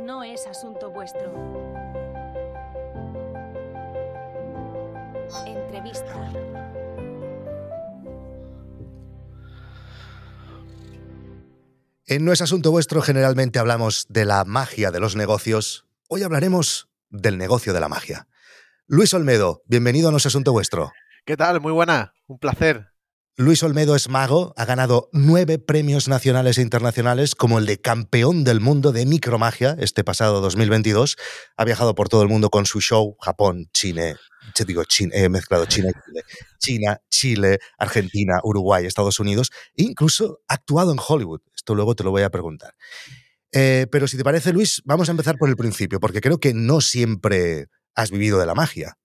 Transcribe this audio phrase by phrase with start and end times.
[0.00, 1.32] No es asunto vuestro.
[5.46, 6.32] Entrevista.
[12.06, 15.86] En No es asunto vuestro generalmente hablamos de la magia de los negocios.
[16.08, 18.26] Hoy hablaremos del negocio de la magia.
[18.86, 20.92] Luis Olmedo, bienvenido a No es asunto vuestro.
[21.24, 21.60] ¿Qué tal?
[21.60, 22.14] Muy buena.
[22.26, 22.93] Un placer.
[23.36, 28.44] Luis Olmedo es mago, ha ganado nueve premios nacionales e internacionales, como el de campeón
[28.44, 31.16] del mundo de micromagia este pasado 2022.
[31.56, 34.14] Ha viajado por todo el mundo con su show, Japón, Chile,
[34.64, 36.22] digo, China, he mezclado China Chile,
[36.60, 41.40] China, Chile, Argentina, Uruguay, Estados Unidos, e incluso ha actuado en Hollywood.
[41.56, 42.74] Esto luego te lo voy a preguntar.
[43.50, 46.54] Eh, pero si te parece, Luis, vamos a empezar por el principio, porque creo que
[46.54, 47.66] no siempre
[47.96, 48.96] has vivido de la magia.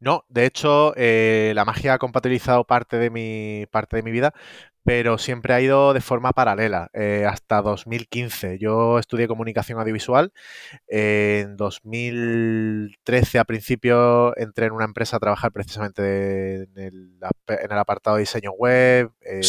[0.00, 4.32] No, de hecho, eh, la magia ha compatibilizado parte de mi, parte de mi vida,
[4.84, 8.58] pero siempre ha ido de forma paralela, eh, hasta 2015.
[8.58, 10.32] Yo estudié comunicación audiovisual.
[10.88, 17.78] en 2013, a principio, entré en una empresa a trabajar precisamente en el, en el
[17.78, 19.40] apartado de diseño web, eh,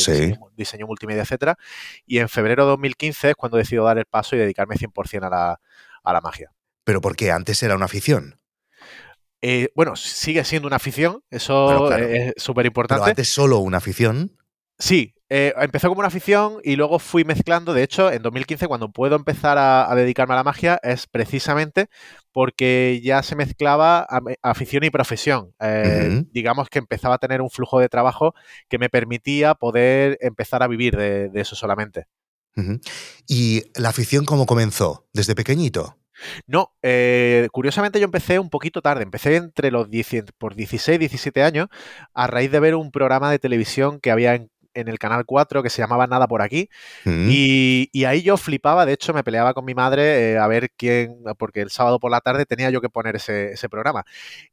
[0.56, 1.58] diseño, multimedia, etcétera.
[2.06, 5.30] Y en febrero de 2015 es cuando decido dar el paso y dedicarme 100% a
[5.30, 5.60] la,
[6.04, 6.52] a la magia.
[6.84, 7.32] ¿Pero por qué?
[7.32, 8.40] ¿Antes era una afición?
[9.46, 13.02] Eh, bueno, sigue siendo una afición, eso es súper importante.
[13.02, 14.38] Pero antes solo una afición.
[14.80, 17.74] Sí, eh, empezó como una afición y luego fui mezclando.
[17.74, 21.88] De hecho, en 2015, cuando puedo empezar a, dedicarme a la magia, es precisamente
[22.32, 24.08] porque ya se mezclaba
[24.42, 25.54] afición y profesión.
[25.60, 28.34] Eh, digamos que empezaba a tener un flujo de trabajo
[28.70, 32.06] que me permitía poder empezar a vivir de, eso solamente.
[33.28, 35.06] ¿Y la afición cómo comenzó?
[35.12, 35.98] ¿Desde pequeñito?
[36.48, 41.44] No, eh, curiosamente yo empecé un poquito tarde, empecé entre los 10, por 16, 17
[41.44, 41.68] años,
[42.14, 45.70] a raíz de ver un programa de televisión que había en, el Canal 4 que
[45.70, 46.68] se llamaba Nada por aquí.
[47.06, 47.28] Mm.
[47.30, 51.20] Y, ahí yo flipaba, de hecho me peleaba con mi madre eh, a ver quién,
[51.38, 54.04] porque el sábado por la tarde tenía yo que poner ese, programa.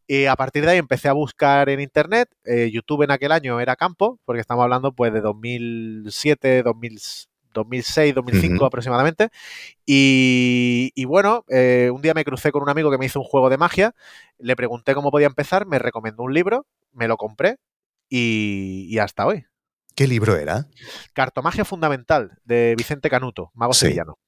[0.07, 3.61] Y a partir de ahí empecé a buscar en Internet, eh, YouTube en aquel año
[3.61, 7.30] era campo, porque estamos hablando pues de 2007, 2006.
[7.53, 9.29] 2006, 2005 aproximadamente.
[9.87, 13.51] Y, bueno, eh, un día me crucé con un amigo que me hizo un juego
[13.51, 13.95] de magia,
[14.39, 17.57] le pregunté cómo podía empezar, me recomendó un libro, me lo compré
[18.09, 19.47] y, hasta hoy.
[19.95, 20.67] ¿Qué libro era?
[21.13, 24.19] Cartomagia Fundamental, de Vicente Canuto, mago sevillano.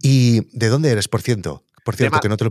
[0.00, 1.62] ¿Y de dónde eres, por cierto?
[1.84, 2.50] Por cierto, que no te lo...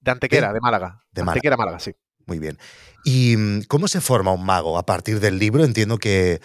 [0.00, 1.02] De Antequera, de, Málaga.
[1.12, 1.94] De Antequera, Málaga, sí.
[2.26, 2.58] Muy bien.
[3.04, 4.78] ¿Y mm, cómo se forma un mago?
[4.78, 6.40] A partir del libro entiendo que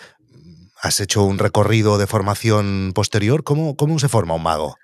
[0.81, 3.43] has hecho un recorrido de formación posterior.
[3.43, 4.75] ¿Cómo, cómo se forma un mago?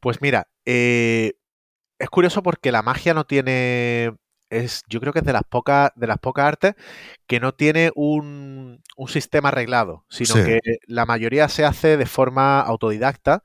[0.00, 1.34] Pues mira, eh,
[1.98, 4.14] es curioso porque la magia no tiene.
[4.48, 6.74] Es, yo creo que es de las pocas de las pocas artes
[7.28, 13.44] que no tiene un, sistema arreglado, sino que la mayoría se hace de forma autodidacta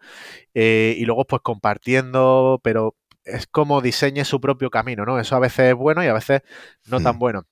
[0.56, 5.20] eh, y luego pues compartiendo, pero es como diseñe su propio camino, ¿no?
[5.20, 6.42] Eso a veces es bueno y a veces
[6.86, 7.20] no tan mm.
[7.20, 7.48] bueno.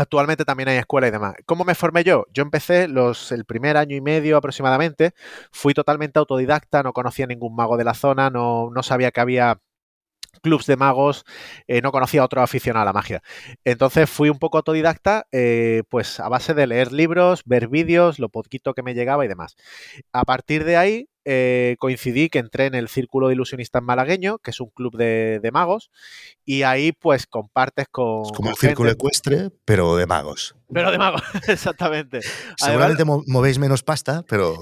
[0.00, 1.34] Actualmente también hay escuela y demás.
[1.44, 2.24] ¿Cómo me formé yo?
[2.32, 5.12] Yo empecé los, el primer año y medio aproximadamente,
[5.50, 9.60] fui totalmente autodidacta, no conocía ningún mago de la zona, no, no sabía que había
[10.42, 11.24] clubs de magos,
[11.66, 13.22] eh, no conocía a otro aficionado a la magia.
[13.64, 18.28] Entonces fui un poco autodidacta, eh, pues a base de leer libros, ver vídeos, lo
[18.28, 19.56] poquito que me llegaba y demás.
[20.12, 24.50] A partir de ahí eh, coincidí que entré en el Círculo de Ilusionistas Malagueño, que
[24.50, 25.90] es un club de, magos,
[26.44, 28.22] y ahí pues compartes con...
[28.24, 30.56] Es como el Círculo Ecuestre, pero de magos.
[30.72, 32.20] Pero de magos, exactamente.
[32.56, 34.58] Seguramente movéis menos pasta, pero,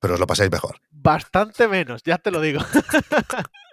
[0.00, 0.80] pero os lo pasáis mejor.
[0.90, 2.60] Bastante menos, ya te lo digo.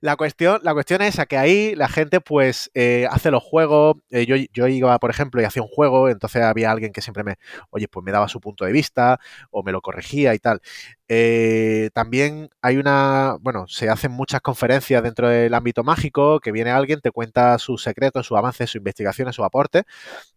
[0.00, 3.96] La cuestión, la cuestión es que ahí la gente pues eh, hace los juegos.
[4.10, 7.24] Eh, yo, yo, iba, por ejemplo, y hacía un juego, entonces había alguien que siempre
[7.24, 7.36] me,
[7.70, 9.20] oye, pues me daba su punto de vista
[9.50, 10.60] o me lo corregía y tal.
[11.08, 16.70] Eh, también hay una, bueno, se hacen muchas conferencias dentro del ámbito mágico, que viene
[16.70, 19.84] alguien, te cuenta sus secretos, sus avances, sus investigaciones, su aporte.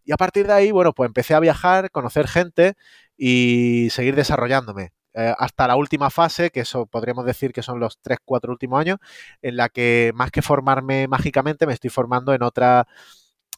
[0.06, 2.76] Y a partir de ahí, bueno, pues empecé a viajar, conocer gente
[3.18, 4.92] y seguir desarrollándome.
[5.18, 9.00] Eh, hasta la última fase, que eso podríamos decir que son los 3-4 últimos años,
[9.42, 12.88] en la que más que formarme mágicamente, me estoy formando en otra.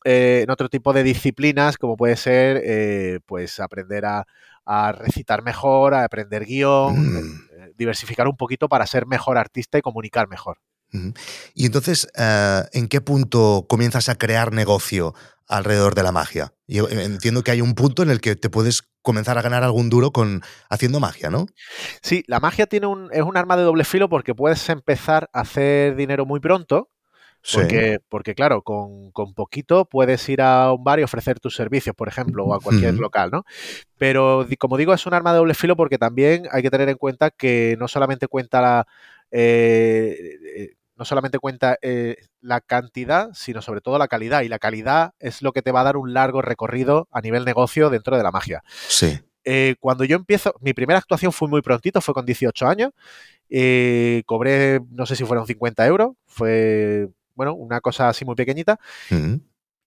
[0.04, 4.26] Eh, en otro tipo de disciplinas, como puede ser eh, pues aprender a,
[4.94, 7.40] recitar mejor, a aprender guion, mm.
[7.76, 10.60] diversificar un poquito para ser mejor artista y comunicar mejor.
[11.56, 15.14] Y entonces, ¿en qué punto comienzas a crear negocio
[15.48, 16.54] alrededor de la magia?
[16.68, 19.90] Yo entiendo que hay un punto en el que te puedes comenzar a ganar algún
[19.90, 21.46] duro con haciendo magia, ¿no?
[22.02, 25.40] Sí, la magia tiene un, es un arma de doble filo porque puedes empezar a
[25.40, 26.90] hacer dinero muy pronto.
[27.54, 32.10] Porque, porque claro, con, poquito puedes ir a un bar y ofrecer tus servicios, por
[32.10, 33.46] ejemplo, o a cualquier local, ¿no?
[33.98, 36.98] Pero como digo, es un arma de doble filo porque también hay que tener en
[36.98, 38.88] cuenta que no solamente cuenta la,
[39.32, 44.42] eh, no solamente cuenta eh, la cantidad, sino sobre todo la calidad.
[44.42, 47.46] Y la calidad es lo que te va a dar un largo recorrido a nivel
[47.46, 48.64] negocio dentro de la magia.
[48.88, 49.20] Sí.
[49.46, 52.92] Eh, cuando yo empiezo, mi primera actuación fue muy prontito, fue con 18 años.
[53.50, 58.78] Eh, cobré, no sé si fueron 50 euros, fue, bueno, una cosa así muy pequeñita.
[59.10, 59.36] Mm.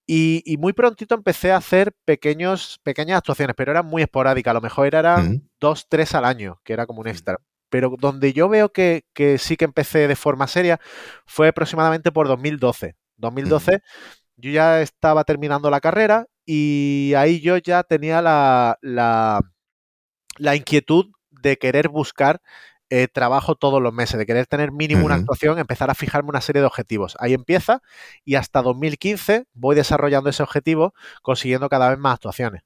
[0.07, 4.51] Y, y muy prontito empecé a hacer pequeños, pequeñas actuaciones, pero eran muy esporádicas.
[4.51, 5.41] A lo mejor eran Mm.
[5.59, 7.37] dos, tres al año, que era como un extra.
[7.71, 10.79] Pero donde yo veo que, que sí que empecé de forma seria
[11.25, 12.95] fue aproximadamente por 2012.
[13.17, 13.81] 2012
[14.37, 19.41] yo ya estaba terminando la carrera y ahí yo ya tenía la, la,
[20.37, 22.41] la inquietud de querer buscar
[22.89, 26.41] eh, trabajo todos los meses, de querer tener mínimo una actuación, empezar a fijarme una
[26.41, 27.15] serie de objetivos.
[27.19, 27.81] Ahí empieza
[28.25, 32.63] y hasta 2015 voy desarrollando ese objetivo, consiguiendo cada vez más actuaciones.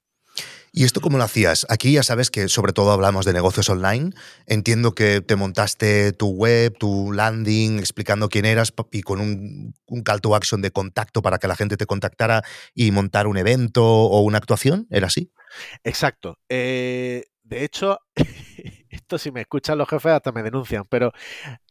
[0.72, 1.66] ¿Y esto cómo lo hacías?
[1.70, 4.12] Aquí ya sabes que sobre todo hablamos de negocios online.
[4.46, 10.04] Entiendo que te montaste tu web, tu landing, explicando quién eras y con un, un
[10.04, 12.44] call to action de contacto para que la gente te contactara
[12.74, 14.86] y montar un evento o una actuación.
[14.90, 15.32] ¿Era así?
[15.86, 16.40] Exacto.
[16.50, 18.00] Eh, de hecho,
[18.90, 21.14] esto si me escuchan los jefes hasta me denuncian, pero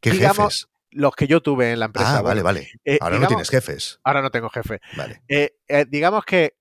[0.00, 0.68] ¿Qué Digamos, jefes?
[0.92, 2.18] los que yo tuve en la empresa.
[2.18, 2.68] Ah, vale, vale.
[2.84, 3.98] eh, Ahora no tienes jefes.
[4.04, 4.80] Ahora no tengo jefe.
[4.96, 5.22] Vale.
[5.28, 5.50] Eh,
[5.88, 6.54] digamos que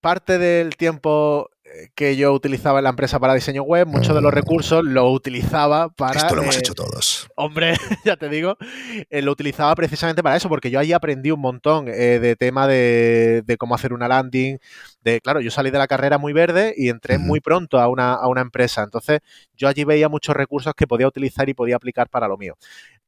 [0.00, 4.20] parte del tiempo eh, que yo utilizaba en la empresa para diseño web, muchos de
[4.20, 4.34] los Mm.
[4.34, 6.20] recursos lo utilizaba para...
[6.20, 7.28] Esto lo hemos eh, hecho todos.
[7.34, 8.56] Hombre, ya te digo,
[9.10, 12.66] eh, lo utilizaba precisamente para eso, porque yo ahí aprendí un montón eh, de tema
[12.68, 14.58] de, de cómo hacer una landing.
[15.00, 18.14] De, claro, yo salí de la carrera muy verde y entré muy pronto a una,
[18.14, 18.82] a una empresa.
[18.82, 19.20] Entonces,
[19.56, 22.56] yo allí veía muchos recursos que podía utilizar y podía aplicar para lo mío.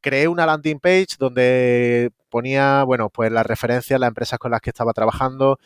[0.00, 4.70] Creé una landing page donde ponía, bueno, pues las referencias, las empresas con las que
[4.70, 5.58] estaba trabajando,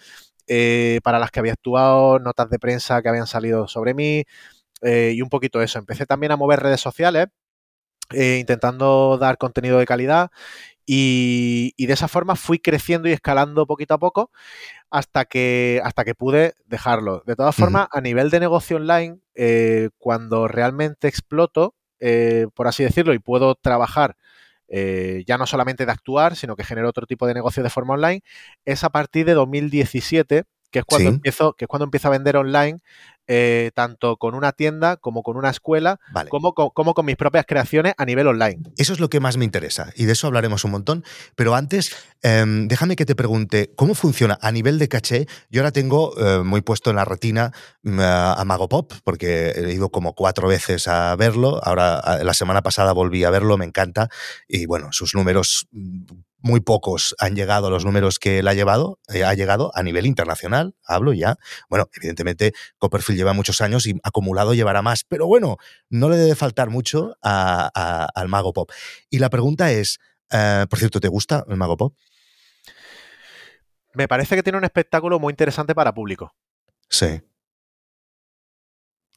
[0.47, 4.25] eh, para las que había actuado, notas de prensa que habían salido sobre mí
[4.83, 5.79] eh, y un poquito eso.
[5.79, 7.29] Empecé también a mover redes sociales
[8.11, 10.31] eh, intentando dar contenido de calidad
[10.87, 14.31] y, y de esa forma fui creciendo y escalando poquito a poco
[14.91, 17.23] hasta que, hasta que pude dejarlo.
[17.27, 19.21] De todas formas, a nivel de negocio online,
[19.99, 21.77] cuando realmente exploto,
[22.55, 24.17] por así decirlo, y puedo trabajar
[24.75, 27.95] eh, ya no solamente de actuar, sino que genero otro tipo de negocio de forma
[27.95, 28.23] online,
[28.65, 31.15] es a partir de 2017, que es cuando, Sí.
[31.15, 32.81] empiezo, que es cuando empiezo a vender online,
[33.29, 36.29] eh, tanto con una tienda como con una escuela, Vale.
[36.29, 38.61] como, co- como con mis propias creaciones a nivel online.
[38.77, 41.05] Eso es lo que más me interesa y de eso hablaremos un montón.
[41.37, 45.27] Pero antes, em, déjame que te pregunte, ¿cómo funciona a nivel de caché?
[45.51, 47.53] Yo ahora tengo eh, muy puesto en la retina
[47.85, 51.61] mm, a Mago Pop, porque he ido como cuatro veces a verlo.
[51.63, 54.09] Ahora, la semana pasada volví a verlo, me encanta.
[54.49, 56.03] Y bueno, sus números, mm,
[56.43, 59.83] muy pocos han llegado a los números que él ha llevado, eh, ha llegado a
[59.83, 61.37] nivel internacional, hablo ya.
[61.69, 65.56] Bueno, evidentemente Copperfield lleva muchos años y acumulado llevará más, pero bueno,
[65.89, 68.71] no le debe faltar mucho a- a- al Mago Pop.
[69.09, 69.99] Y la pregunta es,
[70.31, 71.94] eh, por cierto, ¿te gusta el Mago Pop?
[73.95, 76.35] Me parece que tiene un espectáculo muy interesante para público.
[76.88, 77.21] Sí.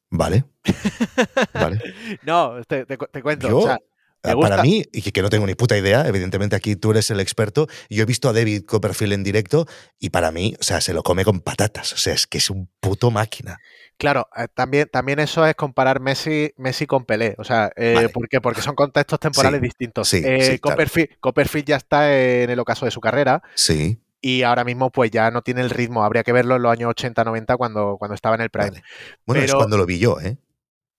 [0.10, 0.46] Vale.
[1.54, 1.80] Vale.
[2.24, 3.48] no, te, te cu- te cuento.
[3.50, 3.80] Yo, o sea,
[4.26, 4.62] para gusta.
[4.64, 8.04] mí, y que, no tengo ni puta idea, evidentemente aquí tú eres el experto, yo
[8.04, 9.66] he visto a David Copperfield en directo
[10.00, 12.50] y para mí, o sea, se lo come con patatas, o sea, es que es
[12.50, 13.60] un puto máquina.
[13.98, 17.34] Claro, eh, también, también eso es comparar Messi, Messi con Pelé.
[17.38, 18.10] O sea, eh, Vale.
[18.10, 18.42] ¿por qué?
[18.42, 20.10] Porque son contextos temporales Sí, distintos.
[20.10, 20.76] sí, Eh, sí, claro.
[20.76, 25.12] Copperfield, Copperfield ya está en el ocaso de su carrera Sí, y ahora mismo pues
[25.12, 26.04] ya no tiene el ritmo.
[26.04, 28.70] Habría que verlo en los años 80-90 cuando, cuando estaba en el Prime.
[28.72, 28.84] vale.
[29.26, 30.36] Bueno, es cuando lo vi yo, ¿eh?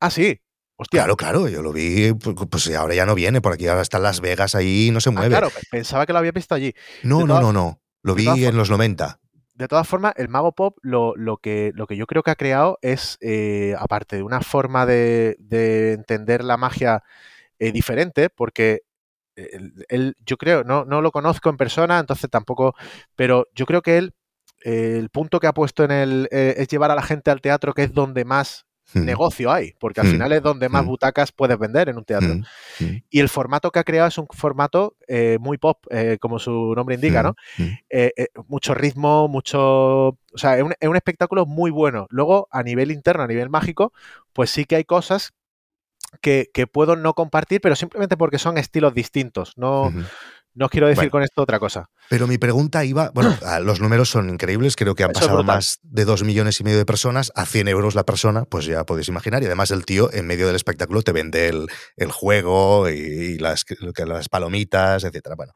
[0.00, 0.40] Ah, sí.
[0.78, 1.00] Hostia.
[1.00, 3.96] Claro, claro, yo lo vi, pues, pues ahora ya no viene, por aquí ahora está
[3.96, 5.30] en Las Vegas, ahí no se Ah, mueve.
[5.30, 6.74] claro, pensaba que lo había visto allí.
[7.02, 9.18] no, no, no, no, lo vi en los 90.
[9.54, 12.34] De todas formas, el Mago Pop lo, lo que, lo que yo creo que ha
[12.36, 17.02] creado es, eh, aparte de una forma de, de entender la magia
[17.58, 18.82] eh, diferente, porque
[19.36, 22.74] él, él- yo creo, no, no lo conozco en persona, entonces tampoco,
[23.14, 24.14] pero yo creo que él,
[24.64, 27.72] eh, el punto que ha puesto en eh, es llevar a la gente al teatro,
[27.74, 30.10] que es donde más Mm, negocio hay, porque al Mm.
[30.12, 30.86] final es donde más Mm.
[30.86, 32.34] butacas puedes vender en un teatro.
[33.10, 36.72] Y el formato que ha creado es un formato eh, muy pop, eh, como su
[36.76, 37.34] nombre indica, ¿no?
[37.90, 38.12] eh,
[38.48, 40.08] mucho ritmo, mucho...
[40.08, 42.06] O sea, es un, es un espectáculo muy bueno.
[42.10, 43.92] Luego, a nivel interno, a nivel mágico,
[44.32, 45.32] pues sí que hay cosas
[46.20, 49.52] que, que puedo no compartir, pero simplemente porque son estilos distintos.
[49.56, 49.92] No.
[50.56, 51.10] No quiero decir Bueno.
[51.10, 51.90] con esto otra cosa.
[52.08, 55.44] Pero mi pregunta iba, bueno, ah, los números son increíbles, creo que han Eso pasado
[55.44, 58.84] más de dos millones y medio de personas a 100 euros la persona, pues ya
[58.84, 59.42] podéis imaginar.
[59.42, 63.38] Y además el tío en medio del espectáculo te vende el, el juego y, y
[63.38, 63.64] las,
[64.30, 65.36] palomitas, etcétera.
[65.36, 65.52] Bueno,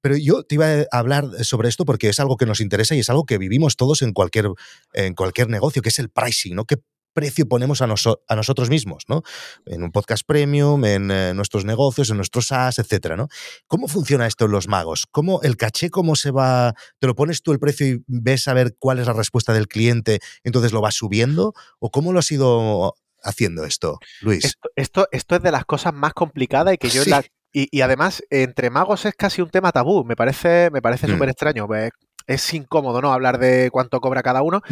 [0.00, 3.00] pero yo te iba a hablar sobre esto porque es algo que nos interesa y
[3.00, 4.48] es algo que vivimos todos en cualquier,
[4.92, 6.64] en cualquier negocio, que es el pricing, ¿no?
[6.66, 6.76] ¿Qué
[7.12, 9.22] precio ponemos a, a nosotros mismos, ¿no?
[9.66, 13.28] En un podcast premium, en eh, nuestros negocios, en nuestros SaaS, etcétera, ¿no?
[13.66, 15.06] ¿Cómo funciona esto en los magos?
[15.10, 16.74] ¿Cómo el caché, cómo se va?
[16.98, 19.68] ¿Te lo pones tú el precio y ves a ver cuál es la respuesta del
[19.68, 21.54] cliente, entonces lo vas subiendo?
[21.78, 24.44] ¿O cómo lo has ido haciendo esto, Luis?
[24.76, 27.22] Esto, esto, es de las cosas más complicadas y que yo la,
[27.54, 30.04] y, además, entre magos es casi un tema tabú.
[30.04, 31.10] Me parece, me parece mm.
[31.10, 31.66] súper extraño.
[31.66, 31.90] Pues,
[32.26, 33.12] es incómodo, ¿no?
[33.12, 34.62] Hablar de cuánto cobra cada uno.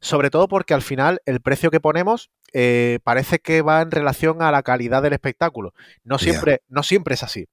[0.00, 4.42] Sobre todo porque al final el precio que ponemos eh, parece que va en relación
[4.42, 5.72] a la calidad del espectáculo.
[6.04, 7.46] No siempre, no siempre es así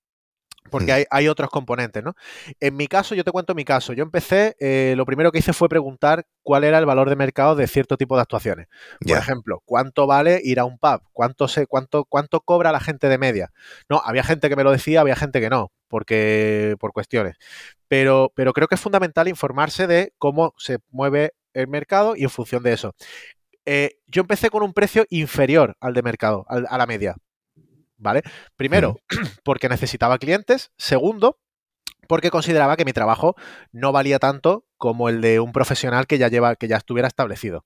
[0.70, 1.06] porque mm.
[1.10, 2.16] hay, otros componentes, ¿no?
[2.60, 3.94] En mi caso, yo te cuento mi caso.
[3.94, 7.56] Yo empecé, eh, lo primero que hice fue preguntar cuál era el valor de mercado
[7.56, 8.68] de cierto tipo de actuaciones.
[9.00, 11.02] Por ejemplo, ¿cuánto vale ir a un pub?
[11.14, 13.52] ¿Cuánto, se, cuánto, ¿Cuánto cobra la gente de media?
[13.90, 17.36] No, había gente que me lo decía, había gente que no, porque por cuestiones.
[17.88, 22.30] Pero, pero creo que es fundamental informarse de cómo se mueve el mercado y en
[22.30, 22.94] función de eso.
[23.66, 27.16] Eh, yo empecé con un precio inferior al de mercado, a la media.
[27.98, 28.22] ¿Vale?
[28.56, 29.00] Primero,
[29.44, 30.72] porque necesitaba clientes.
[30.78, 31.40] Segundo,
[32.08, 33.36] porque consideraba que mi trabajo
[33.72, 37.66] no valía tanto como el de un profesional que ya lleva, que ya estuviera establecido.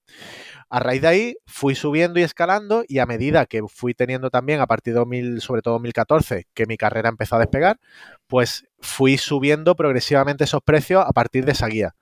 [0.69, 4.61] A raíz de ahí fui subiendo y escalando y a medida que fui teniendo también
[4.61, 7.79] a partir de 2000, sobre todo 2014, que mi carrera empezó a despegar,
[8.27, 11.95] pues fui subiendo progresivamente esos precios a partir de esa guía.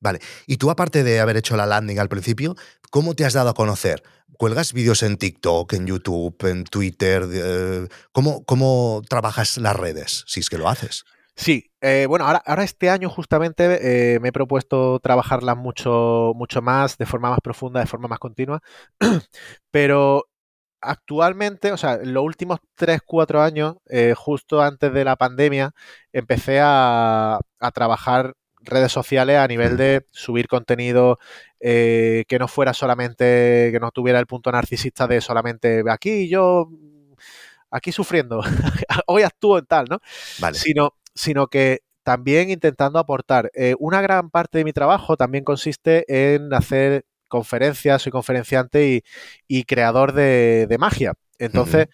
[0.00, 0.20] Vale.
[0.46, 2.54] Y tú, aparte de haber hecho la landing al principio,
[2.90, 4.02] ¿cómo te has dado a conocer?
[4.36, 7.24] ¿Cuelgas vídeos en TikTok, en YouTube, en Twitter?
[7.32, 11.04] Eh, ¿cómo, ¿Cómo trabajas las redes, si es que lo haces?
[11.34, 16.62] Sí, eh, bueno, ahora, ahora, este año justamente eh, me he propuesto trabajarlas mucho, mucho
[16.62, 18.60] más, de forma más profunda, de forma más continua,
[19.70, 20.28] pero
[20.80, 23.76] actualmente, o sea, en los últimos 3, 4 años,
[24.16, 25.72] justo antes de la pandemia,
[26.12, 28.34] empecé a, a trabajar
[28.68, 31.18] redes sociales a nivel de subir contenido
[31.60, 36.70] eh, que no fuera solamente, que no tuviera el punto narcisista de solamente aquí yo,
[37.70, 38.40] aquí sufriendo,
[39.06, 40.00] hoy actúo en tal, ¿no?
[40.38, 40.56] Vale.
[40.56, 43.50] Sino, sino que también intentando aportar.
[43.54, 49.02] Eh, una gran parte de mi trabajo también consiste en hacer conferencias, soy conferenciante
[49.46, 51.12] y, creador de, magia.
[51.38, 51.88] Entonces,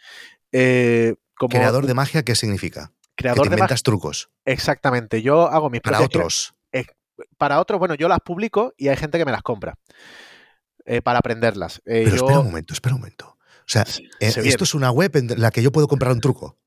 [0.52, 1.50] eh, como...
[1.50, 2.92] ¿Creador de magia qué significa?
[3.16, 3.76] Creador de magia.
[3.76, 4.30] trucos.
[4.44, 5.20] Exactamente.
[5.20, 6.54] Yo hago mis Para otros
[7.36, 9.78] para otros, bueno, yo las publico y hay gente que me las compra
[10.84, 11.78] eh, para aprenderlas.
[11.86, 13.36] Eh, Pero espera un momento, espera un momento.
[13.60, 13.82] O sea,
[14.20, 16.58] eh, esto es una web en la que yo puedo comprar un truco.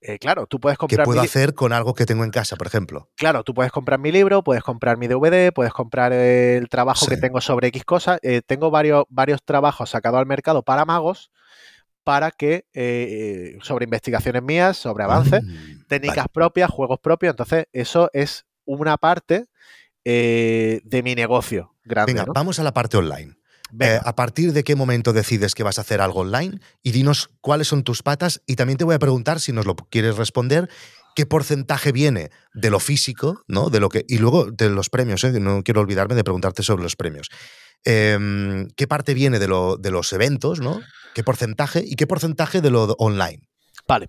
[0.20, 1.00] claro, tú puedes comprar.
[1.00, 3.10] ¿Qué puedo hacer con algo que tengo en casa, por ejemplo?
[3.16, 7.16] Claro, tú puedes comprar mi libro, puedes comprar mi DVD, puedes comprar el trabajo que
[7.16, 8.20] tengo sobre X cosas.
[8.46, 11.30] tengo varios, varios trabajos sacados al mercado para magos
[12.02, 12.66] para que
[13.62, 17.32] sobre investigaciones mías, sobre avances, mm, técnicas propias, juegos propios.
[17.32, 19.46] Entonces, eso es una parte
[20.04, 22.12] eh, de mi negocio grande.
[22.12, 23.34] Venga, vamos a la parte online.
[23.80, 26.60] Eh, ¿A partir de qué momento decides que vas a hacer algo online?
[26.82, 28.42] Y dinos cuáles son tus patas.
[28.46, 30.68] Y también te voy a preguntar, si nos lo quieres responder,
[31.16, 33.70] qué porcentaje viene de lo físico, ¿no?
[33.70, 35.40] De lo que, y luego de los premios, ¿eh?
[35.40, 37.30] no quiero olvidarme de preguntarte sobre los premios.
[37.84, 40.80] Em, ¿Qué parte viene de, lo, de los eventos, ¿no?
[41.14, 41.82] ¿Qué porcentaje?
[41.84, 43.42] Y qué porcentaje de lo online.
[43.86, 44.08] Vale,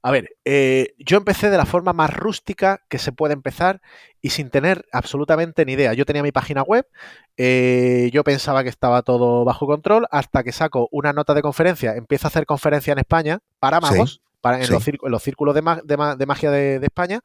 [0.00, 3.80] a ver, eh, yo empecé de la forma más rústica que se puede empezar
[4.20, 5.92] y sin tener absolutamente ni idea.
[5.92, 6.86] Yo tenía mi página web,
[7.36, 11.96] eh, yo pensaba que estaba todo bajo control hasta que saco una nota de conferencia,
[11.96, 14.22] empiezo a hacer conferencia en España para magos.
[14.40, 17.20] Para, en, los círculos de, magia de, España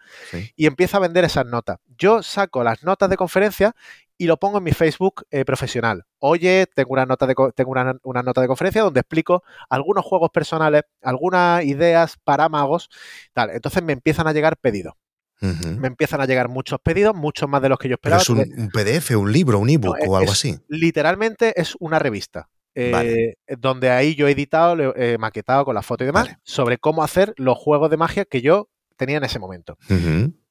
[0.55, 1.77] y empiezo a vender esas notas.
[1.95, 3.75] Yo saco las notas de conferencia
[4.17, 6.05] y lo pongo en mi Facebook eh, profesional.
[6.20, 10.84] Oye, tengo, una nota, de, tengo una, nota de conferencia donde explico algunos juegos personales,
[11.01, 12.89] algunas ideas para magos,
[13.34, 13.50] tal.
[13.50, 14.93] Entonces me empiezan a llegar pedidos.
[15.41, 18.22] Me empiezan a llegar muchos pedidos, muchos más de los que yo esperaba.
[18.22, 20.58] es un, PDF, un libro, un ebook o algo así.
[20.70, 22.50] Literalmente es una revista.
[22.75, 27.03] Eh, donde ahí yo he editado, he maquetado con la foto y demás, sobre cómo
[27.03, 29.77] hacer los juegos de magia que yo tenía en ese momento.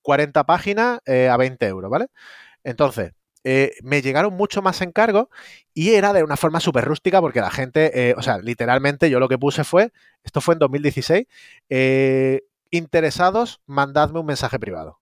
[0.03, 2.09] 40 páginas eh, a 20 euros, ¿vale?
[2.65, 3.13] Entonces,
[3.45, 5.27] eh, me llegaron mucho más encargos
[5.75, 9.19] y era de una forma súper rústica porque la gente, eh, o sea, literalmente yo
[9.19, 11.27] lo que puse fue, esto fue en 2016,
[11.69, 15.01] eh, interesados, mandadme un mensaje privado.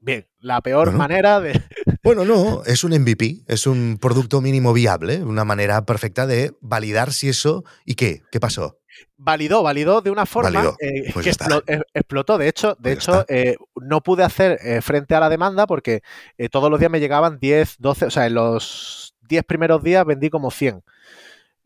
[0.00, 1.62] Bien, la peor manera de...
[2.02, 7.12] bueno, no, es un MVP, es un producto mínimo viable, una manera perfecta de validar
[7.12, 7.64] si eso...
[7.84, 8.22] ¿Y qué?
[8.32, 8.81] ¿Qué pasó?
[9.16, 12.38] Validó, validó de una forma eh, pues que explotó.
[12.38, 16.02] De hecho, de pues hecho eh, no pude hacer eh, frente a la demanda porque
[16.50, 20.30] todos los días me llegaban 10, 12, o sea, en los 10 primeros días vendí
[20.30, 20.82] como 100.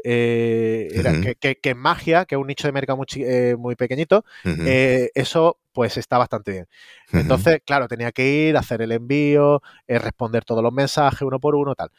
[0.03, 6.19] que, que, magia, que es un nicho de mercado muy, muy pequeñito, eso pues está
[6.19, 6.69] bastante bien.
[7.13, 11.75] Entonces, claro, tenía que ir, hacer el envío, responder todos los mensajes uno por uno,
[11.75, 11.91] tal.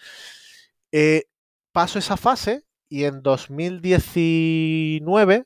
[1.72, 5.46] Paso esa fase y en 2019,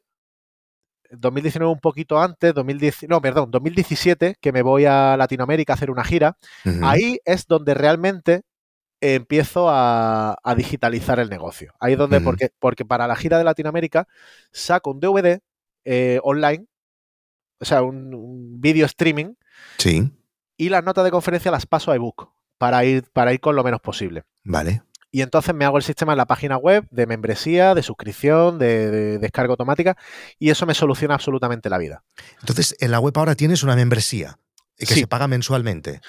[1.12, 5.89] 2019 un poquito antes, 2010, no, perdón, 2017, que me voy a Latinoamérica a hacer
[5.91, 6.38] una gira,
[6.83, 8.41] ahí es donde realmente
[9.01, 11.74] empiezo a, a digitalizar el negocio.
[11.79, 14.07] Ahí es donde, porque, porque para la gira de Latinoamérica
[14.51, 15.39] saco un DVD
[15.86, 16.67] eh, online,
[17.60, 19.33] o sea, un, un video streaming,
[19.77, 20.12] Sí,
[20.57, 23.63] y las notas de conferencia las paso a ebook para ir, para ir con lo
[23.63, 24.24] menos posible.
[24.43, 24.83] vale.
[25.12, 28.89] Y entonces me hago el sistema en la página web de membresía, de suscripción, de,
[28.89, 29.98] de descarga automática,
[30.39, 32.03] y eso me soluciona absolutamente la vida.
[32.39, 34.39] Entonces, en la web ahora tienes una membresía
[34.77, 35.00] eh, que Sí.
[35.01, 36.00] se paga mensualmente.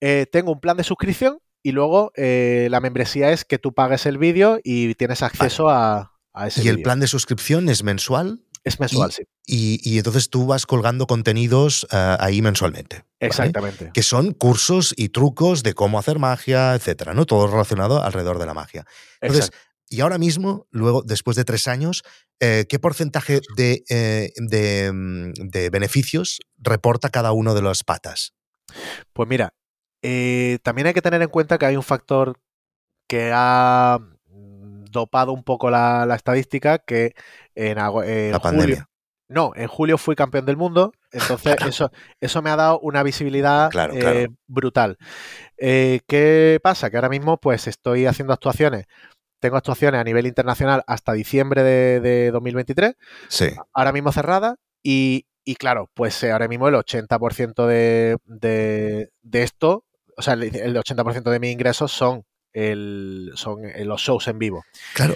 [0.00, 4.06] Eh, tengo un plan de suscripción y luego eh, la membresía es que tú pagues
[4.06, 8.43] el vídeo y tienes acceso a, a ese Y el plan de suscripción es mensual
[8.64, 9.24] es mensual, sí.
[9.46, 12.96] y, y entonces tú vas colgando contenidos eh, ahí mensualmente.
[12.96, 13.06] ¿vale?
[13.20, 13.90] Exactamente.
[13.92, 17.26] Que son cursos y trucos de cómo hacer magia, etcétera, ¿no?
[17.26, 18.86] Todo relacionado alrededor de la magia.
[19.20, 19.68] Entonces, Exacto.
[19.90, 22.02] y ahora mismo, luego, después de tres años,
[22.40, 28.32] eh, ¿qué porcentaje de, eh, de, mm, de beneficios reporta cada uno de las patas?
[29.12, 29.52] Pues mira,
[30.02, 32.40] eh, también hay que tener en cuenta que hay un factor
[33.08, 33.98] que ha
[34.94, 37.14] dopado un poco la, la estadística, que
[37.54, 38.88] en, en La julio, pandemia.
[39.28, 43.70] No, en julio fui campeón del mundo, entonces eso, eso me ha dado una visibilidad
[43.70, 44.34] Claro, eh, claro.
[44.46, 44.96] brutal.
[45.58, 46.88] Eh, ¿Qué pasa?
[46.90, 48.86] Que ahora mismo pues estoy haciendo actuaciones,
[49.40, 52.94] tengo actuaciones a nivel internacional hasta diciembre de, de 2023,
[53.28, 53.46] Sí.
[53.74, 59.42] ahora mismo cerrada y, y claro, pues eh, ahora mismo el 80% de, de, de
[59.42, 59.84] esto,
[60.16, 62.24] o sea, el, el 80% de mis ingresos son,
[62.54, 64.64] el, son eh, los shows en vivo.
[64.94, 65.14] Claro.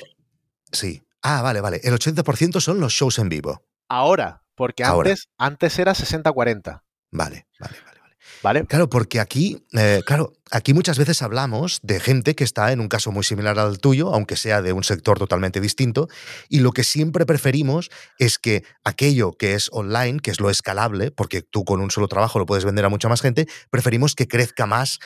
[0.70, 1.02] Sí.
[1.22, 1.80] Ah, vale, vale.
[1.82, 3.62] El 80% son los shows en vivo.
[3.88, 5.10] Ahora, porque Ahora.
[5.10, 7.98] antes, antes era 60-40, Vale, vale, vale.
[8.00, 8.16] vale.
[8.42, 8.66] ¿vale?
[8.66, 12.88] Claro, porque aquí, eh, claro, aquí muchas veces hablamos de gente que está en un
[12.88, 16.08] caso muy similar al tuyo, aunque sea de un sector totalmente distinto,
[16.48, 21.10] y lo que siempre preferimos es que aquello que es online, que es lo escalable,
[21.10, 24.28] porque tú con un solo trabajo lo puedes vender a mucha más gente, preferimos que
[24.28, 24.98] crezca más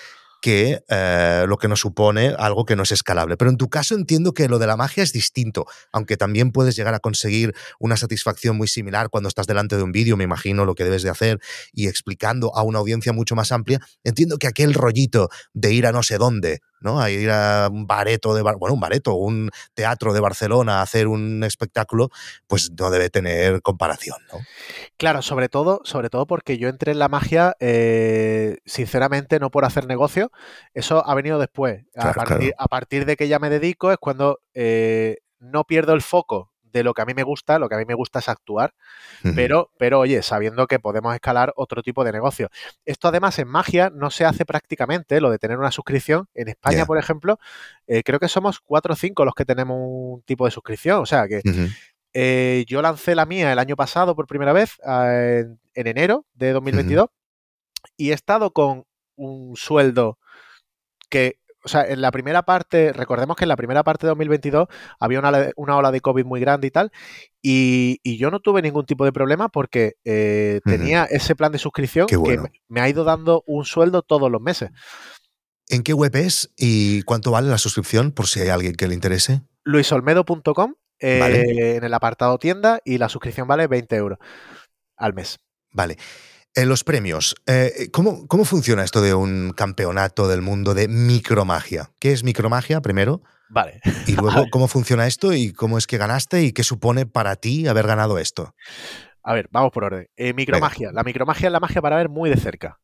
[0.42, 3.38] que eh, lo que nos supone algo que no es escalable.
[3.38, 6.76] Pero en tu caso entiendo que lo de la magia es distinto, aunque también puedes
[6.76, 10.66] llegar a conseguir una satisfacción muy similar cuando estás delante de un vídeo, me imagino
[10.66, 11.38] lo que debes de hacer,
[11.72, 15.92] y explicando a una audiencia mucho más amplia, entiendo que aquel rollito de ir a
[15.92, 17.01] no sé dónde, ¿no?
[17.01, 21.09] A ir a un bareto de bueno, un bareto, un teatro de Barcelona a hacer
[21.09, 22.11] un espectáculo,
[22.47, 24.38] pues no debe tener comparación, ¿no?
[24.97, 29.64] Claro, sobre todo, sobre todo porque yo entré en la magia, eh, sinceramente, no por
[29.64, 30.31] hacer negocio.
[30.75, 31.85] Eso ha venido después.
[31.97, 32.55] A, Claro, partir, claro.
[32.59, 36.83] a partir de que ya me dedico es cuando eh, no pierdo el foco de
[36.83, 37.59] lo que a mí me gusta.
[37.59, 38.75] Lo que a mí me gusta es actuar.
[39.35, 42.49] Pero, pero oye, sabiendo que podemos escalar otro tipo de negocio.
[42.85, 46.29] Esto además en magia no se hace prácticamente, lo de tener una suscripción.
[46.35, 47.39] En España, por ejemplo,
[47.87, 51.01] eh, creo que somos cuatro o cinco los que tenemos un tipo de suscripción.
[51.01, 51.43] O sea que
[52.15, 56.27] eh, yo lancé la mía el año pasado por primera vez, eh, en, en enero
[56.35, 57.09] de 2022,
[57.97, 58.85] y he estado con
[59.17, 60.19] un sueldo
[61.09, 64.68] que, o sea, en la primera parte, recordemos que en la primera parte de 2022
[64.98, 66.92] había una, una ola de COVID muy grande y tal,
[67.40, 71.59] y, y yo no tuve ningún tipo de problema porque eh, tenía ese plan de
[71.59, 72.44] suscripción bueno.
[72.44, 74.70] que me, me ha ido dando un sueldo todos los meses.
[75.68, 78.94] ¿En qué web es y cuánto vale la suscripción por si hay alguien que le
[78.94, 79.42] interese?
[79.64, 81.77] luisolmedo.com eh, Vale.
[81.77, 84.18] en el apartado tienda y la suscripción vale 20 euros
[84.96, 85.40] al mes.
[85.72, 85.96] Vale.
[86.55, 91.91] En los premios, eh, ¿cómo, ¿cómo funciona esto de un campeonato del mundo de micromagia?
[91.99, 93.23] ¿Qué es micromagia primero?
[93.49, 93.81] Vale.
[94.07, 97.69] Y luego, ¿cómo funciona esto y cómo es que ganaste y qué supone para ti
[97.69, 98.55] haber ganado esto?
[99.23, 100.09] A ver, vamos por orden.
[100.17, 100.91] Eh, micromagia.
[100.93, 102.79] La micromagia es la magia para ver muy de cerca.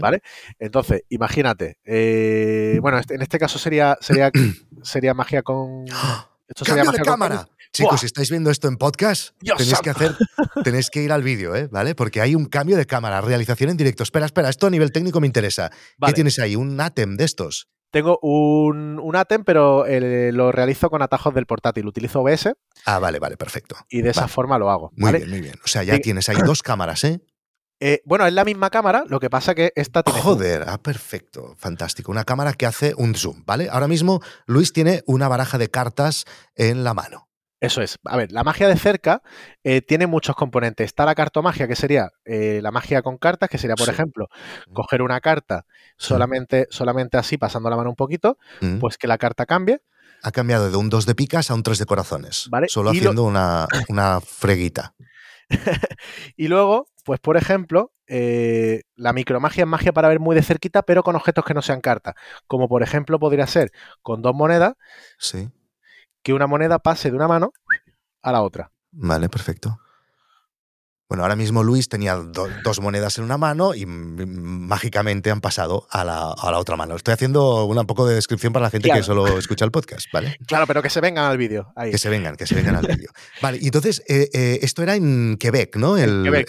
[0.00, 0.20] ¿Vale?
[0.58, 1.78] Entonces, imagínate.
[1.84, 4.30] eh, bueno, en este caso sería, sería,
[4.82, 5.86] sería magia con.
[6.54, 7.48] Esto sería ¡Cambio de cámara!
[7.72, 7.98] Chicos, ¡Buah!
[7.98, 10.14] si estáis viendo esto en podcast, Dios tenéis que hacer,
[10.62, 11.68] tenéis que ir al vídeo, ¿eh?
[11.70, 11.94] ¿Vale?
[11.94, 14.02] Porque hay un cambio de cámara, realización en directo.
[14.02, 15.70] Espera, espera, esto a nivel técnico me interesa.
[15.96, 16.54] Vale, ¿Qué tienes ahí?
[16.56, 17.68] ¿Un ATEM de estos?
[17.90, 21.86] Tengo un, un ATEM, pero eh, lo realizo con atajos del portátil.
[21.86, 22.50] Utilizo OBS
[22.86, 23.76] Ah, vale, vale, perfecto.
[23.88, 24.90] y de esa forma lo hago.
[24.96, 25.18] Muy ¿vale?
[25.18, 25.54] bien, muy bien.
[25.64, 27.20] O sea, ya tienes ahí dos cámaras, ¿eh?
[27.84, 30.20] Eh, bueno, es la misma cámara, lo que pasa que esta tiene.
[30.20, 32.12] Joder, ah, perfecto, fantástico.
[32.12, 33.68] Una cámara que hace un zoom, ¿vale?
[33.68, 37.28] Ahora mismo Luis tiene una baraja de cartas en la mano.
[37.58, 37.98] Eso es.
[38.04, 39.22] A ver, la magia de cerca
[39.64, 40.84] eh, tiene muchos componentes.
[40.86, 43.92] Está la cartomagia, que sería eh, la magia con cartas, que sería, por Sí.
[43.92, 44.28] ejemplo,
[44.72, 45.64] coger una carta
[45.96, 48.78] solamente, solamente así, pasando la mano un poquito, Mm.
[48.78, 49.80] pues que la carta cambie.
[50.22, 52.46] Ha cambiado de un 2 de picas a un 3 de corazones.
[52.48, 54.94] Vale, Solo y lo- haciendo una, una freguita.
[56.36, 60.82] Y luego, pues por ejemplo, eh, la micromagia es magia para ver muy de cerquita,
[60.82, 62.14] pero con objetos que no sean cartas.
[62.46, 64.74] Como por ejemplo podría ser con dos monedas
[65.18, 65.50] Sí.
[66.22, 67.52] que una moneda pase de una mano
[68.22, 68.70] a la otra.
[68.92, 69.78] Vale, perfecto.
[71.12, 76.04] Bueno, ahora mismo Luis tenía dos monedas en una mano y mágicamente han pasado a
[76.04, 76.96] la, otra mano.
[76.96, 80.38] Estoy haciendo un poco de descripción para la gente que solo escucha el podcast, ¿vale?
[80.46, 81.70] Claro, pero que se vengan al vídeo.
[81.76, 83.10] Que se vengan, que se vengan al vídeo.
[83.42, 85.98] Vale, y entonces eh, eh, esto era en Quebec, ¿no?
[85.98, 86.48] El, Quebec,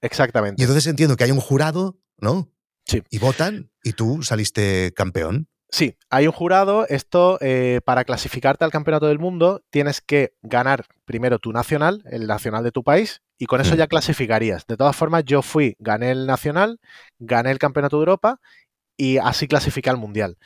[0.00, 0.60] exactamente.
[0.60, 2.50] Y entonces entiendo que hay un jurado, ¿no?
[2.86, 3.02] Sí.
[3.10, 5.48] Y votan y tú saliste campeón.
[5.70, 6.86] Sí, hay un jurado.
[6.88, 12.26] Esto, eh, para clasificarte al campeonato del mundo, tienes que ganar primero tu nacional, el
[12.26, 14.66] nacional de tu país, y con eso ya clasificarías.
[14.66, 16.80] De todas formas, yo fui, gané el nacional,
[17.18, 18.40] gané el campeonato de Europa
[18.96, 20.38] y así clasifiqué al mundial.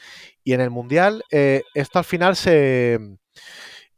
[0.43, 2.99] Y en el mundial, eh, esto al final se,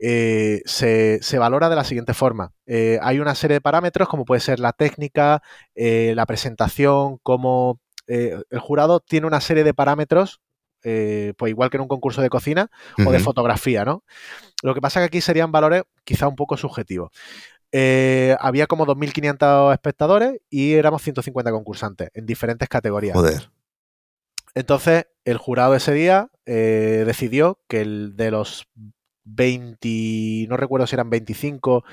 [0.07, 2.53] eh, se, valora de la siguiente forma.
[2.67, 5.43] hay una serie de parámetros, como puede ser la técnica,
[5.75, 10.41] la presentación, como el jurado tiene una serie de parámetros
[10.85, 12.71] eh, pues igual que en un concurso de cocina
[13.05, 14.05] o de fotografía, ¿no?
[14.63, 17.11] Lo que pasa que aquí serían valores quizá un poco subjetivos.
[17.73, 23.17] Eh, había como 2.500 espectadores y éramos 150 concursantes en diferentes categorías.
[23.17, 23.51] Joder.
[24.55, 28.69] Entonces, el jurado ese día eh, decidió que el de los
[29.25, 31.85] 20, no recuerdo si eran 25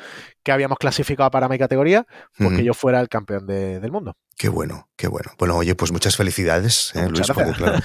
[0.43, 2.05] que habíamos clasificado para mi categoría,
[2.37, 4.15] pues que yo fuera el campeón del mundo.
[4.37, 5.31] Qué bueno, qué bueno.
[5.37, 7.79] Bueno, oye, pues muchas felicidades, Luis, claro,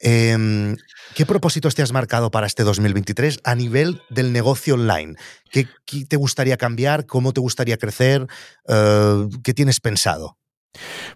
[0.00, 0.76] Em,
[1.14, 5.14] ¿Qué propósitos te has marcado para este 2023 a nivel del negocio online?
[5.50, 5.66] ¿Qué,
[6.08, 7.06] te gustaría cambiar?
[7.06, 8.26] ¿Cómo te gustaría crecer?
[8.68, 10.36] Eh, ¿Qué tienes pensado?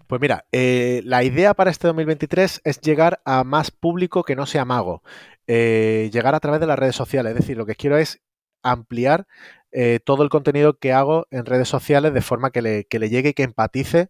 [0.07, 4.45] Pues mira, eh, la idea para este 2023 es llegar a más público que no
[4.45, 5.03] sea mago.
[5.51, 7.31] Eh, llegar a través de las redes sociales.
[7.31, 8.21] Es decir, lo que quiero es
[8.61, 9.25] ampliar
[10.03, 13.29] todo el contenido que hago en redes sociales de forma que le, que le llegue
[13.29, 14.09] y que empatice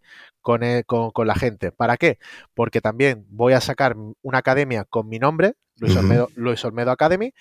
[0.61, 1.71] e, con, la gente.
[1.71, 2.17] ¿Para qué?
[2.53, 7.33] Porque también voy a sacar una academia con mi nombre, Luis, Olmedo, Academy,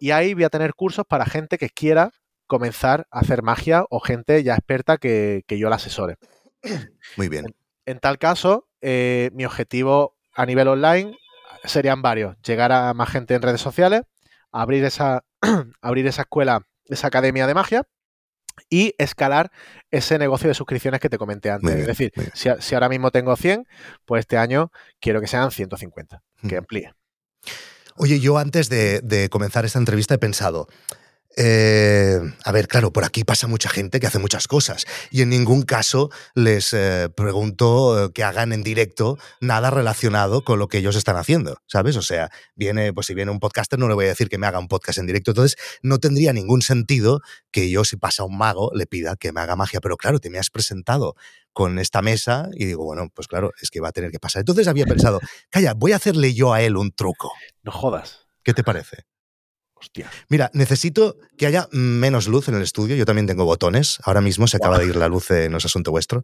[0.00, 2.10] y ahí voy a tener cursos para gente que quiera
[2.46, 6.16] comenzar a hacer magia o gente ya experta que, yo la asesore.
[7.16, 7.54] Muy bien.
[7.86, 11.16] En, tal caso, eh, mi objetivo a nivel online
[11.64, 12.36] serían varios.
[12.42, 14.02] Llegar a más gente en redes sociales,
[14.52, 15.24] abrir esa,
[15.80, 17.82] abrir esa escuela, esa academia de magia
[18.68, 19.50] y escalar
[19.90, 21.74] ese negocio de suscripciones que te comenté antes.
[21.74, 23.66] es decir, si, ahora mismo tengo 100,
[24.04, 26.92] pues este año quiero que sean 150, que amplíe.
[27.96, 30.68] Oye, yo antes de, comenzar esta entrevista he pensado,
[31.36, 35.28] eh, a ver, claro, por aquí pasa mucha gente que hace muchas cosas y en
[35.28, 40.78] ningún caso les eh, pregunto eh, que hagan en directo nada relacionado con lo que
[40.78, 41.96] ellos están haciendo, ¿sabes?
[41.96, 44.46] O sea, viene, pues si viene un podcaster no le voy a decir que me
[44.46, 47.20] haga un podcast en directo, entonces no tendría ningún sentido
[47.52, 50.30] que yo si pasa un mago le pida que me haga magia, pero claro, te
[50.30, 51.14] me has presentado
[51.52, 54.40] con esta mesa y digo, bueno, pues claro, es que va a tener que pasar.
[54.40, 57.32] Entonces había pensado, calla, voy a hacerle yo a él un truco.
[57.62, 58.26] No jodas.
[58.42, 59.04] ¿Qué te parece?
[60.28, 62.96] Mira, necesito que haya menos luz en el estudio.
[62.96, 63.98] Yo también tengo botones.
[64.04, 66.22] Ahora mismo se acaba de ir la luz en los asunto vuestro.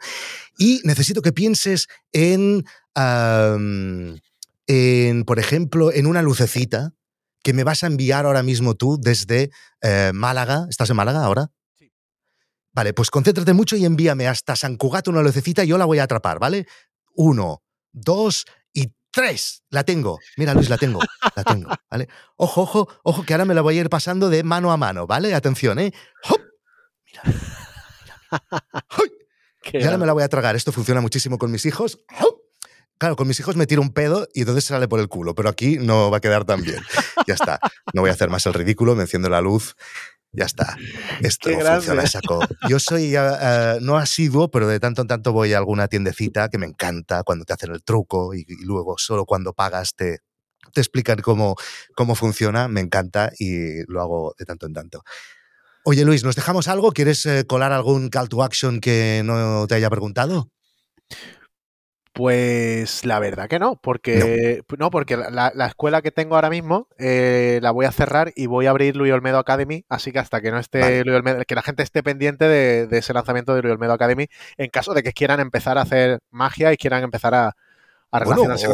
[0.58, 2.64] Y necesito que pienses en,
[4.66, 6.92] en, por ejemplo, en una lucecita
[7.42, 9.50] que me vas a enviar ahora mismo tú desde
[9.82, 10.66] eh, Málaga.
[10.70, 11.50] ¿Estás en Málaga ahora?
[11.78, 11.92] Sí.
[12.72, 15.98] Vale, pues concéntrate mucho y envíame hasta San Cugato una lucecita y yo la voy
[15.98, 16.66] a atrapar, ¿vale?
[17.14, 17.62] Uno,
[17.92, 18.46] dos
[19.14, 20.18] Tres, la tengo.
[20.36, 21.00] Mira, Luis, la tengo.
[21.36, 22.08] La tengo, ¿vale?
[22.36, 25.06] Ojo, ojo, ojo, que ahora me la voy a ir pasando de mano a mano,
[25.06, 25.34] ¿vale?
[25.34, 25.92] Atención, ¿eh?
[26.28, 26.40] ¡Hop!
[27.06, 28.84] Mira, mira,
[29.80, 30.56] Y ahora me la voy a tragar.
[30.56, 32.00] Esto funciona muchísimo con mis hijos.
[32.98, 35.48] Claro, con mis hijos me tiro un pedo y entonces sale por el culo, pero
[35.48, 36.82] aquí no va a quedar tan bien.
[37.26, 37.58] Ya está.
[37.92, 39.74] No voy a hacer más el ridículo, me enciendo la luz
[40.34, 40.76] ya está.
[41.20, 42.40] Esto funciona saco.
[42.68, 46.58] Yo soy uh, no asiduo, pero de tanto en tanto voy a alguna tiendecita que
[46.58, 50.18] me encanta cuando te hacen el truco y, luego solo cuando pagas te,
[50.72, 51.56] te explican cómo,
[51.94, 52.68] cómo funciona.
[52.68, 55.02] Me encanta y lo hago de tanto en tanto.
[55.84, 56.92] Oye Luis, ¿nos dejamos algo?
[56.92, 60.48] ¿Quieres eh, colar algún call to action que no te haya preguntado?
[62.14, 67.58] Pues la verdad que no, porque no, porque la, escuela que tengo ahora mismo eh,
[67.60, 70.52] la voy a cerrar y voy a abrir Luis Olmedo Academy, así que hasta que
[70.52, 73.72] no esté Luis Olmedo, que la gente esté pendiente de, de, ese lanzamiento de Luis
[73.72, 77.56] Olmedo Academy, en caso de que quieran empezar a hacer magia y quieran empezar a,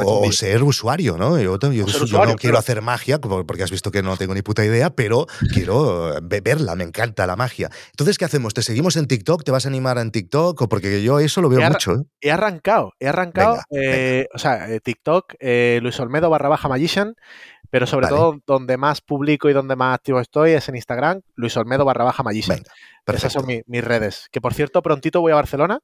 [0.05, 1.39] o, ser usuario, ¿no?
[1.39, 5.27] Yo, no quiero hacer magia, porque has visto que no tengo ni puta idea, pero
[5.53, 7.71] quiero eh, verla, me encanta la magia.
[7.91, 8.55] Entonces, ¿qué hacemos?
[8.55, 9.45] ¿Te seguimos en TikTok?
[9.45, 10.69] ¿Te vas a animar en TikTok?
[10.69, 11.93] Porque yo eso lo veo mucho.
[11.93, 12.05] ¿eh?
[12.21, 17.15] He arrancado, he arrancado, eh, o sea, TikTok, Luis Olmedo barra baja magician,
[17.71, 18.17] Pero sobre Vale.
[18.17, 22.05] todo donde más publico y donde más activo estoy es en Instagram, Luis Olmedo barra
[22.05, 22.63] baja Magician.
[23.07, 24.29] Esas son mi- mis redes.
[24.31, 25.81] Que por cierto, prontito voy a Barcelona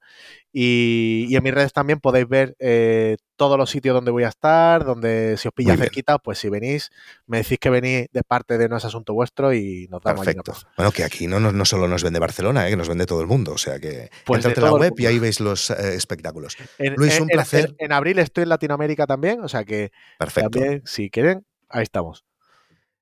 [0.53, 4.29] y, y en mis redes también podéis ver eh, todos los sitios donde voy a
[4.29, 5.85] estar, donde si os pilla Muy bien.
[5.87, 6.90] cerquita, pues si venís,
[7.27, 10.53] me decís que venís de parte de No es Asunto Vuestro y nos damos Perfecto.
[10.53, 10.68] plaza.
[10.77, 12.70] Bueno, que aquí no, no, no solo nos vende Barcelona, ¿eh?
[12.70, 13.53] que nos vende todo el mundo.
[13.53, 16.57] O sea que Pues en la web y ahí veis los eh, espectáculos.
[16.79, 17.75] En, Luis, en- un placer.
[17.79, 20.51] En, en abril estoy en Latinoamérica también, o sea que Perfecto.
[20.51, 22.24] también, si quieren, ahí estamos.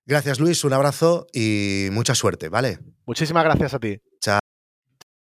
[0.07, 0.65] Gracias, Luis.
[0.65, 2.79] Un abrazo y mucha suerte, ¿vale?
[3.07, 4.01] Muchísimas gracias a ti.